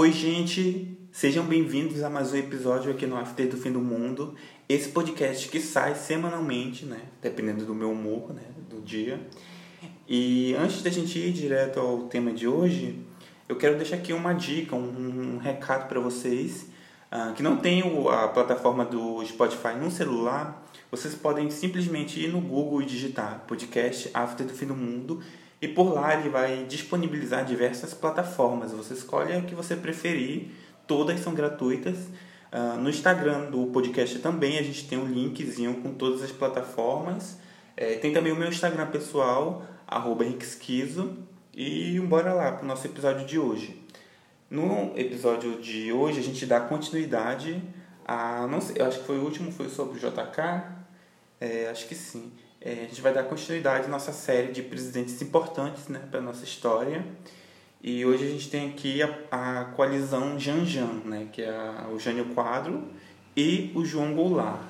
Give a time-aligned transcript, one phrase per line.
[0.00, 0.96] Oi, gente!
[1.10, 4.32] Sejam bem-vindos a mais um episódio aqui no After do Fim do Mundo.
[4.68, 7.00] Esse podcast que sai semanalmente, né?
[7.20, 8.44] Dependendo do meu humor, né?
[8.70, 9.20] Do dia.
[10.08, 13.04] E antes da gente ir direto ao tema de hoje,
[13.48, 16.68] eu quero deixar aqui uma dica, um, um recado para vocês
[17.10, 20.64] uh, que não tem a plataforma do Spotify no celular.
[20.92, 25.20] Vocês podem simplesmente ir no Google e digitar podcast After do Fim do Mundo
[25.60, 28.72] e por lá ele vai disponibilizar diversas plataformas.
[28.72, 30.50] Você escolhe a que você preferir,
[30.86, 31.96] todas são gratuitas.
[32.50, 37.38] Uh, no Instagram do podcast também a gente tem um linkzinho com todas as plataformas.
[37.76, 40.24] É, tem também o meu Instagram pessoal, arroba
[41.54, 43.84] E bora lá para o nosso episódio de hoje.
[44.50, 47.62] No episódio de hoje a gente dá continuidade
[48.06, 48.46] a.
[48.46, 50.78] Não sei, eu acho que foi o último, foi sobre o JK.
[51.40, 52.32] É, acho que sim.
[52.60, 56.22] É, a gente vai dar continuidade à nossa série de presidentes importantes né, para a
[56.22, 57.04] nossa história.
[57.80, 62.00] E hoje a gente tem aqui a, a coalizão Janjan, né, que é a, o
[62.00, 62.88] Jânio Quadro
[63.36, 64.60] e o João Goulart.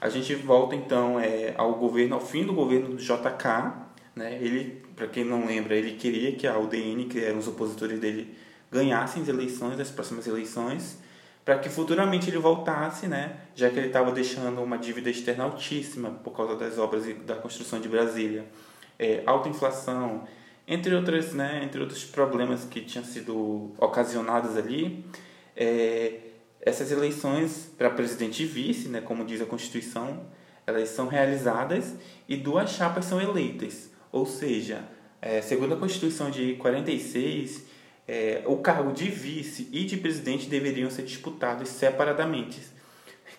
[0.00, 3.88] A gente volta então é, ao governo, ao fim do governo do JK.
[4.16, 8.00] Né, ele, para quem não lembra, ele queria que a UDN, que eram os opositores
[8.00, 8.36] dele,
[8.72, 10.98] ganhassem as eleições, as próximas eleições
[11.50, 16.08] para que futuramente ele voltasse, né, já que ele estava deixando uma dívida externa altíssima
[16.22, 18.44] por causa das obras e da construção de Brasília,
[18.96, 20.28] é, alta inflação,
[20.64, 25.04] entre outras, né, entre outros problemas que tinham sido ocasionados ali,
[25.56, 26.20] é,
[26.60, 30.24] essas eleições para presidente e vice, né, como diz a Constituição,
[30.64, 31.96] elas são realizadas
[32.28, 34.84] e duas chapas são eleitas, ou seja,
[35.20, 37.66] é, segundo a Constituição de 46
[38.10, 42.60] é, o cargo de vice e de presidente deveriam ser disputados separadamente,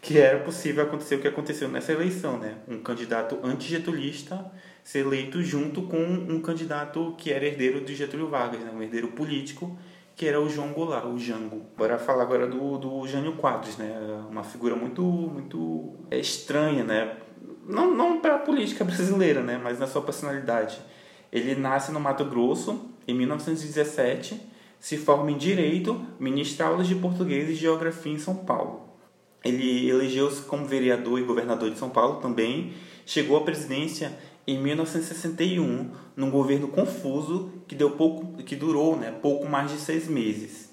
[0.02, 2.56] que era possível acontecer o que aconteceu nessa eleição, né?
[2.70, 4.50] Um candidato antigetulista
[4.82, 8.72] ser eleito junto com um candidato que era herdeiro de Getúlio Vargas, né?
[8.74, 9.78] um herdeiro político,
[10.16, 11.66] que era o João Goulart, o Jango.
[11.78, 13.92] Bora falar agora do, do Jânio Quadros, né?
[14.30, 17.18] Uma figura muito, muito estranha, né?
[17.68, 19.60] Não, não para a política brasileira, né?
[19.62, 20.80] Mas na sua personalidade.
[21.30, 24.50] Ele nasce no Mato Grosso em 1917
[24.82, 28.90] se forma em Direito, ministra aulas de Português e Geografia em São Paulo.
[29.46, 32.74] Ele elegeu-se como vereador e governador de São Paulo também,
[33.06, 34.12] chegou à presidência
[34.46, 40.08] em 1961, num governo confuso que, deu pouco, que durou né, pouco mais de seis
[40.08, 40.72] meses.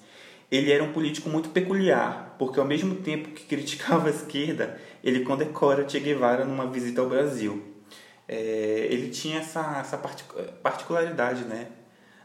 [0.51, 5.19] Ele era um político muito peculiar, porque ao mesmo tempo que criticava a esquerda, ele
[5.19, 7.61] condecora Che Guevara numa visita ao Brasil.
[8.27, 9.99] É, ele tinha essa, essa
[10.63, 11.67] particularidade, né?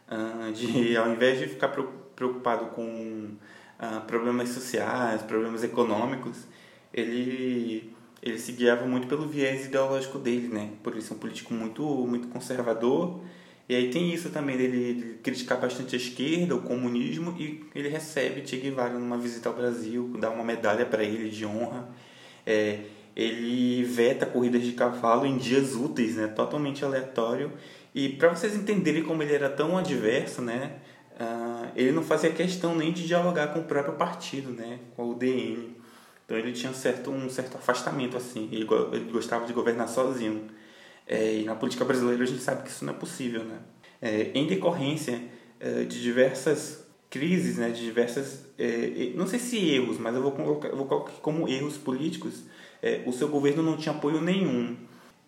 [0.08, 1.68] Ah, de ao invés de ficar
[2.14, 3.30] preocupado com
[3.80, 6.46] uh, problemas sociais, problemas econômicos,
[6.92, 7.92] ele
[8.22, 10.70] ele se guiava muito pelo viés ideológico dele, né?
[10.82, 13.20] Por ele ser um político muito muito conservador.
[13.68, 17.88] E aí tem isso também dele, de criticar bastante a esquerda, o comunismo, e ele
[17.88, 21.88] recebe Che Guevara numa visita ao Brasil, dá uma medalha para ele de honra.
[22.46, 22.80] É,
[23.16, 26.26] ele veta corridas de cavalo em dias úteis, né?
[26.28, 27.52] Totalmente aleatório
[27.94, 30.78] e para vocês entenderem como ele era tão adverso, né,
[31.12, 35.14] uh, ele não fazia questão nem de dialogar com o próprio partido, né, com o
[35.14, 35.76] DN.
[36.24, 40.48] Então ele tinha um certo, um certo afastamento, assim, ele, ele gostava de governar sozinho.
[41.06, 43.58] É, e na política brasileira a gente sabe que isso não é possível, né.
[44.02, 45.22] É, em decorrência
[45.60, 50.32] é, de diversas crises, né, de diversas, é, não sei se erros, mas eu vou
[50.32, 52.42] colocar, eu vou colocar como erros políticos,
[52.82, 54.76] é, o seu governo não tinha apoio nenhum.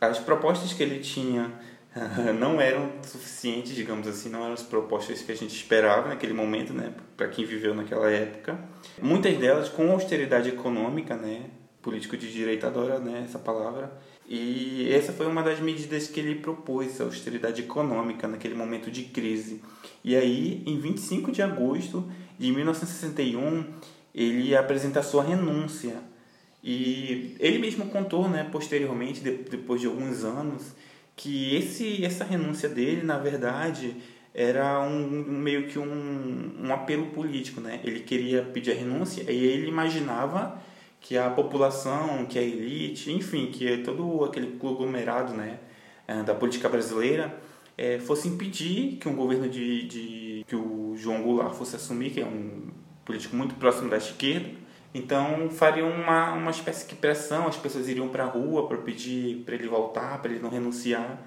[0.01, 1.59] As propostas que ele tinha
[2.39, 6.73] não eram suficientes, digamos assim, não eram as propostas que a gente esperava naquele momento,
[6.73, 8.59] né, para quem viveu naquela época.
[9.01, 11.45] Muitas delas com austeridade econômica, né,
[11.81, 13.93] político de direita adora, né, essa palavra.
[14.29, 19.05] E essa foi uma das medidas que ele propôs, a austeridade econômica naquele momento de
[19.05, 19.63] crise.
[20.05, 23.65] E aí, em 25 de agosto de 1961,
[24.15, 25.95] ele apresenta sua renúncia.
[26.63, 30.75] E ele mesmo contou, né, posteriormente, depois de alguns anos,
[31.17, 33.97] que esse essa renúncia dele, na verdade,
[34.35, 37.81] era um meio que um, um apelo político, né?
[37.83, 40.61] Ele queria pedir a renúncia e ele imaginava
[41.01, 45.61] que a população, que a elite, enfim, que é todo aquele conglomerado, né,
[46.09, 47.35] eh, da política brasileira,
[47.79, 52.21] é, fosse impedir que um governo de, de que o João Goulart fosse assumir, que
[52.21, 52.71] é um
[53.05, 54.49] político muito próximo da esquerda,
[54.97, 59.43] então fariam uma, uma espécie de pressão, as pessoas iriam para a rua para pedir
[59.45, 61.19] para ele voltar, para ele não renunciar.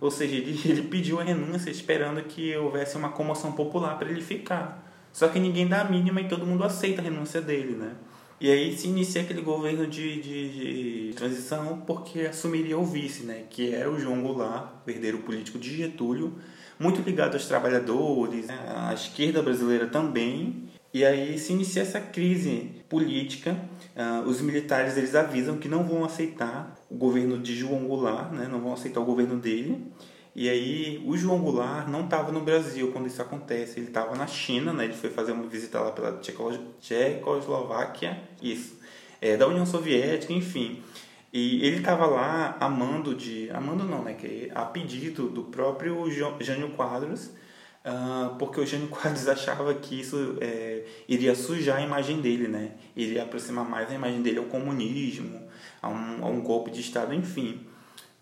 [0.00, 4.22] Ou seja, ele, ele pediu a renúncia esperando que houvesse uma comoção popular para ele
[4.22, 4.84] ficar.
[5.12, 7.92] Só que ninguém dá a mínima e todo mundo aceita a renúncia dele, né?
[8.40, 13.44] E aí se inicia aquele governo de, de, de transição porque assumiria o vice, né?
[13.50, 16.38] Que era o João Goulart, herdeiro político de Getúlio,
[16.78, 18.56] muito ligado aos trabalhadores, né?
[18.76, 23.56] à esquerda brasileira também, E aí se inicia essa crise política.
[23.94, 28.48] Uh, os militares eles avisam que não vão aceitar o governo de João Goulart, né?
[28.50, 29.92] não vão aceitar o governo dele.
[30.34, 34.26] E aí o João Goulart não estava no Brasil quando isso acontece, ele estava na
[34.26, 34.84] China, né?
[34.84, 36.20] Ele foi fazer uma visita lá pela
[36.80, 38.78] Tchecoslováquia, isso,
[39.20, 40.80] é, da União Soviética, enfim.
[41.32, 44.14] E ele estava lá amando de, amando não, né?
[44.14, 46.08] Que a pedido do próprio
[46.40, 47.32] Jânio Quadros,
[47.84, 52.72] uh, porque o Jânio Quadros achava que isso é, iria sujar a imagem dele, né?
[52.96, 55.40] Iria aproximar mais a imagem dele ao comunismo,
[55.82, 57.60] a um, a um golpe de Estado, enfim.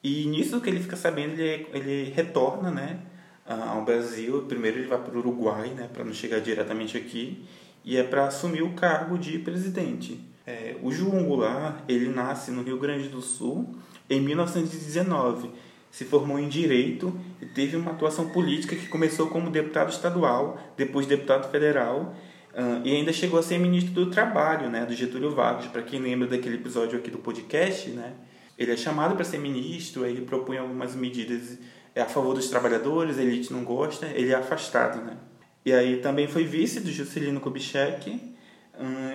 [0.02, 3.00] E nisso que ele fica sabendo, ele, ele retorna, né,
[3.44, 4.42] ao Brasil.
[4.42, 7.44] Primeiro ele vai para o Uruguai, né, para não chegar diretamente aqui,
[7.84, 10.20] e é para assumir o cargo de presidente.
[10.46, 13.74] É, o João Goulart, ele nasce no Rio Grande do Sul
[14.08, 15.50] em 1919.
[15.96, 21.06] Se formou em Direito e teve uma atuação política que começou como deputado estadual, depois
[21.06, 22.14] deputado federal,
[22.56, 25.66] Uh, e ainda chegou a ser ministro do Trabalho, né, do Getúlio Vargas.
[25.66, 28.14] Para quem lembra daquele episódio aqui do podcast, né,
[28.56, 31.58] ele é chamado para ser ministro, ele propõe algumas medidas
[31.94, 35.18] é, a favor dos trabalhadores, a elite não gosta, ele é afastado, né?
[35.66, 38.18] E aí também foi vice do Juscelino Kubitschek.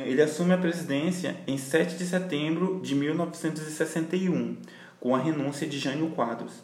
[0.06, 4.58] Ele assume a presidência em 7 de setembro de 1961,
[5.00, 6.64] com a renúncia de Jânio Quadros.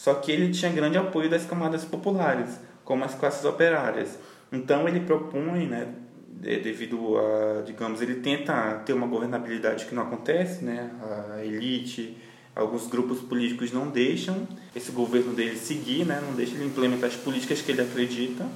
[0.00, 4.18] Só que ele tinha grande apoio das camadas populares, como as classes operárias.
[4.50, 5.92] Então ele propõe, né,
[6.26, 10.90] devido a, digamos, ele tenta ter uma governabilidade que não acontece, né?
[11.36, 12.16] A elite,
[12.56, 16.18] alguns grupos políticos não deixam esse governo dele seguir, né?
[16.26, 18.46] Não deixa ele implementar as políticas que ele acredita.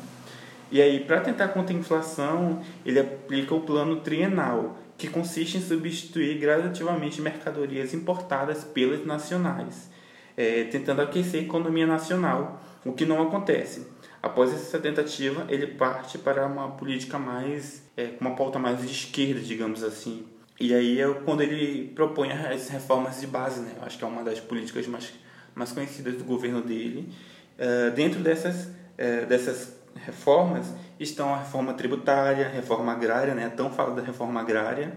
[0.72, 5.60] E aí, para tentar conter a inflação, ele aplica o plano trienal, que consiste em
[5.60, 9.92] substituir gradativamente mercadorias importadas pelas nacionais,
[10.36, 13.86] é, tentando aquecer a economia nacional, o que não acontece.
[14.22, 19.40] Após essa tentativa, ele parte para uma política mais, é, uma pauta mais de esquerda,
[19.40, 20.24] digamos assim.
[20.58, 23.72] E aí é quando ele propõe as reformas de base, né?
[23.82, 25.12] Acho que é uma das políticas mais,
[25.54, 27.12] mais conhecidas do governo dele.
[27.58, 33.48] É, dentro dessas, é, dessas reformas estão a reforma tributária, a reforma agrária, né?
[33.54, 34.96] tão falada reforma agrária,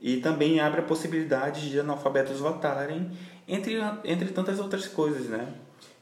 [0.00, 3.10] e também abre a possibilidade de analfabetos votarem,
[3.48, 5.26] entre, entre tantas outras coisas.
[5.26, 5.48] Né?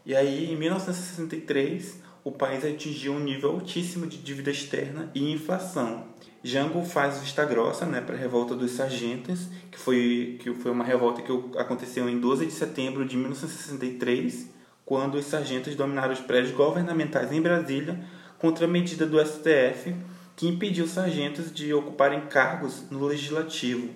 [0.05, 6.05] E aí, em 1963, o país atingiu um nível altíssimo de dívida externa e inflação.
[6.43, 10.85] Jango faz vista grossa né, para a revolta dos sargentos, que foi, que foi uma
[10.85, 14.51] revolta que aconteceu em 12 de setembro de 1963,
[14.85, 17.99] quando os sargentos dominaram os prédios governamentais em Brasília
[18.39, 19.95] contra a medida do STF
[20.37, 23.89] que impediu os sargentos de ocuparem cargos no legislativo.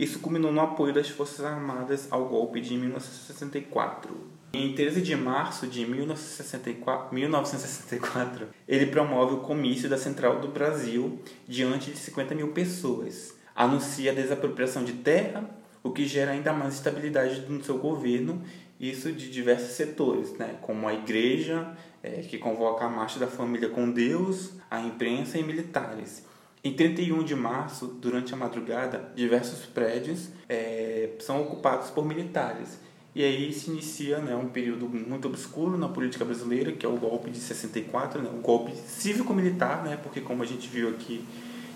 [0.00, 4.16] Isso culminou no apoio das Forças Armadas ao golpe de 1964.
[4.50, 11.20] Em 13 de março de 1964, 1964, ele promove o comício da Central do Brasil
[11.46, 13.34] diante de 50 mil pessoas.
[13.54, 15.44] Anuncia a desapropriação de terra,
[15.82, 18.42] o que gera ainda mais estabilidade no seu governo,
[18.80, 20.56] isso de diversos setores, né?
[20.62, 25.42] como a igreja, é, que convoca a marcha da família com Deus, a imprensa e
[25.42, 26.24] militares.
[26.62, 32.78] Em 31 de março, durante a madrugada, diversos prédios é, são ocupados por militares
[33.14, 36.96] e aí se inicia né, um período muito obscuro na política brasileira, que é o
[36.96, 41.24] golpe de 64, né, o golpe cívico-militar, né, porque como a gente viu aqui,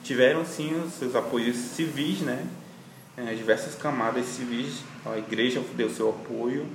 [0.04, 2.46] tiveram sim os seus apoios civis, né,
[3.16, 6.66] é, diversas camadas civis, a igreja deu seu apoio.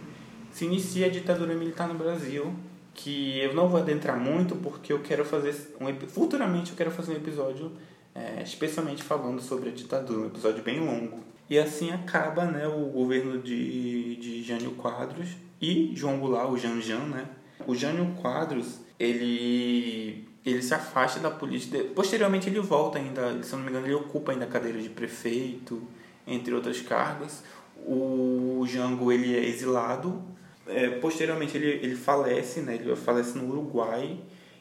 [0.52, 2.54] Se inicia a ditadura militar no Brasil,
[2.94, 7.14] que eu não vou adentrar muito porque eu quero fazer um futuramente eu quero fazer
[7.14, 7.72] um episódio
[8.16, 11.24] é, especialmente falando sobre a ditadura, um episódio bem longo.
[11.50, 15.30] E assim acaba né, o governo de, de Jânio Quadros
[15.62, 17.28] e João Goulart, o Janjan, né?
[17.66, 21.84] O Jânio Quadros, ele, ele se afasta da política.
[21.96, 25.82] Posteriormente ele volta ainda, se não me engano, ele ocupa ainda a cadeira de prefeito,
[26.26, 27.44] entre outros cargos.
[27.86, 30.22] O Jango, ele é exilado.
[30.68, 32.76] É, posteriormente ele, ele falece, né?
[32.76, 34.20] Ele falece no Uruguai.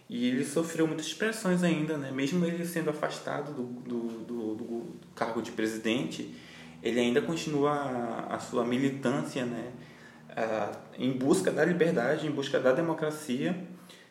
[0.09, 2.11] E ele sofreu muitas pressões ainda, né?
[2.11, 6.35] Mesmo ele sendo afastado do, do, do, do cargo de presidente,
[6.83, 9.73] ele ainda continua a, a sua militância né,
[10.97, 13.57] em busca da liberdade, em busca da democracia.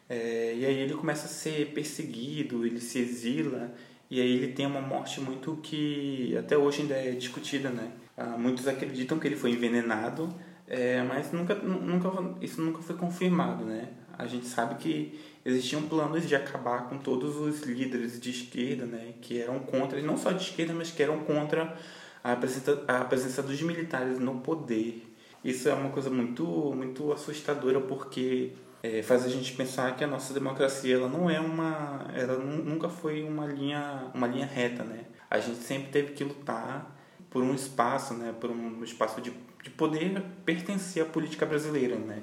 [0.10, 3.74] É, e aí ele começa a ser perseguido, ele se exila,
[4.10, 7.70] e aí ele tem uma morte muito que até hoje ainda é discutida.
[7.70, 7.92] Né?
[8.16, 10.34] Ah, muitos acreditam que ele foi envenenado,
[10.68, 12.10] é, mas nunca, nunca,
[12.42, 13.66] isso nunca foi confirmado.
[13.66, 13.90] Né?
[14.18, 19.14] A gente sabe que existiam planos de acabar com todos os líderes de esquerda, né,
[19.22, 21.78] que eram contra, não só de esquerda, mas que eram contra
[22.22, 25.08] a presença, a presença dos militares no poder.
[25.44, 26.44] Isso é uma coisa muito,
[26.76, 28.52] muito assustadora porque
[28.84, 32.90] é, faz a gente pensar que a nossa democracia ela não é uma ela nunca
[32.90, 36.96] foi uma linha uma linha reta né a gente sempre teve que lutar
[37.30, 39.32] por um espaço né por um espaço de,
[39.64, 42.22] de poder pertencer à política brasileira né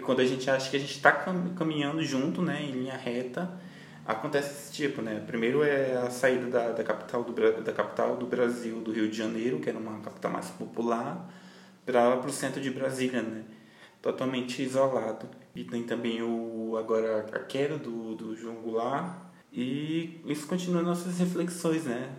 [0.00, 3.50] e quando a gente acha que a gente está caminhando junto né em linha reta
[4.06, 8.26] acontece esse tipo né primeiro é a saída da, da capital do da capital do
[8.26, 11.30] Brasil do Rio de Janeiro que era uma capital mais popular
[11.84, 13.44] para o centro de Brasília né
[14.02, 15.28] totalmente isolado.
[15.54, 19.16] E tem também o agora a queda do, do João Goulart.
[19.52, 22.10] E isso continua nossas reflexões, né?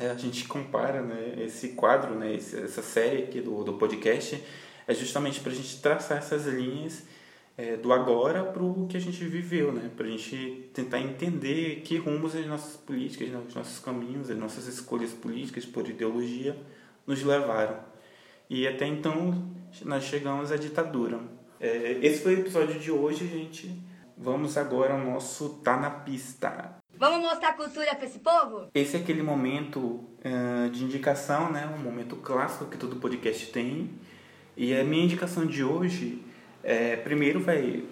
[0.00, 4.42] É, a gente compara né, esse quadro, né, essa série aqui do, do podcast,
[4.84, 7.04] é justamente para a gente traçar essas linhas
[7.56, 9.90] é, do agora para o que a gente viveu, né?
[9.96, 14.36] Para a gente tentar entender que rumos as nossas políticas, né, os nossos caminhos, as
[14.36, 16.56] nossas escolhas políticas por ideologia
[17.06, 17.78] nos levaram.
[18.50, 19.50] E até então
[19.84, 21.20] nós chegamos à ditadura.
[21.58, 23.74] É, esse foi o episódio de hoje, gente.
[24.16, 26.76] Vamos agora ao nosso Tá na Pista.
[26.98, 28.68] Vamos mostrar cultura para esse povo?
[28.74, 31.70] Esse é aquele momento uh, de indicação, né?
[31.78, 33.90] Um momento clássico que todo podcast tem.
[34.56, 36.24] E a minha indicação de hoje,
[36.66, 37.40] é, primeiro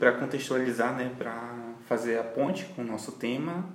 [0.00, 1.12] para contextualizar, né?
[1.16, 3.72] Para fazer a ponte com o nosso tema.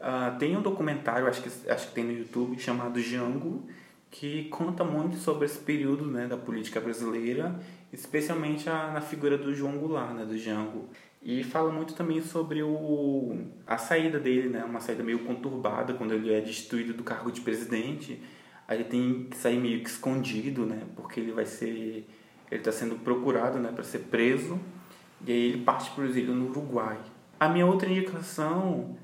[0.00, 3.68] Uh, tem um documentário, acho que, acho que tem no YouTube, chamado Django,
[4.10, 7.60] que conta muito sobre esse período né, da política brasileira,
[7.92, 10.88] especialmente a, na figura do João Goulart, né, do Jango.
[11.22, 16.12] E fala muito também sobre o, a saída dele, né, uma saída meio conturbada, quando
[16.12, 18.20] ele é destituído do cargo de presidente.
[18.66, 22.08] Aí ele tem que sair meio que escondido, né, porque ele vai ser.
[22.50, 24.58] Ele está sendo procurado né, para ser preso,
[25.26, 26.98] e aí ele parte para o exílio no Uruguai.
[27.38, 28.96] A minha outra indicação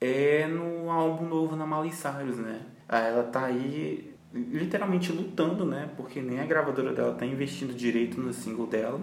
[0.00, 2.60] é no álbum novo na Miley Cyrus, né?
[2.88, 5.90] Ela tá aí literalmente lutando, né?
[5.96, 9.00] Porque nem a gravadora dela tá investindo direito no single dela.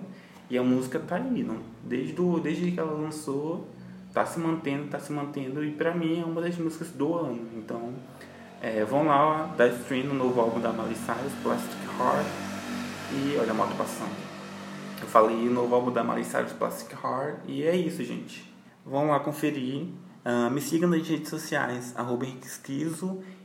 [0.49, 1.59] E a música tá aí, não?
[1.83, 3.67] Desde, do, desde que ela lançou,
[4.13, 5.63] tá se mantendo, tá se mantendo.
[5.63, 7.47] E pra mim é uma das músicas do ano.
[7.55, 7.93] Então,
[8.61, 12.50] é, vão lá, dar stream no novo álbum da Miley Cyrus, Plastic Heart.
[13.13, 14.15] E olha a moto passando.
[15.01, 17.39] Eu falei novo álbum da Miley Cyrus, Plastic Heart.
[17.47, 18.49] E é isso, gente.
[18.85, 19.87] Vão lá conferir.
[20.23, 22.25] Uh, me sigam nas redes sociais, arroba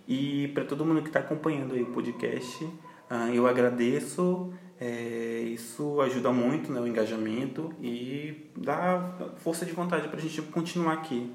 [0.06, 4.52] e para todo mundo que está acompanhando aí o podcast, uh, eu agradeço.
[4.78, 10.42] É, isso ajuda muito né, o engajamento e dá força de vontade para a gente
[10.42, 11.32] continuar aqui.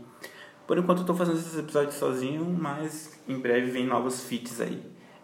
[0.68, 4.80] Por enquanto eu estou fazendo esses episódios sozinho, mas em breve vem novos feats aí.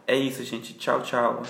[0.07, 0.73] É isso, gente.
[0.73, 1.43] Tchau, tchau.